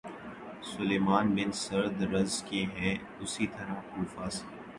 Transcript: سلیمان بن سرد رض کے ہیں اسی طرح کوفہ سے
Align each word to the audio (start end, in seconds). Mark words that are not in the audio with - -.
سلیمان 0.65 1.27
بن 1.35 1.51
سرد 1.55 2.01
رض 2.13 2.41
کے 2.43 2.63
ہیں 2.75 2.95
اسی 3.19 3.47
طرح 3.47 3.81
کوفہ 3.91 4.29
سے 4.29 4.45